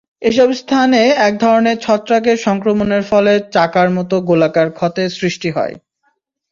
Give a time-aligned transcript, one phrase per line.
[0.21, 5.75] এসব স্থানে একধরনের ছত্রাকের সংক্রমণের ফলে চাকার মতো গোলাকার ক্ষতের সৃষ্টি হয়।